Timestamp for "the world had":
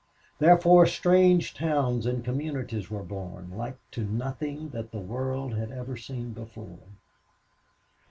4.89-5.71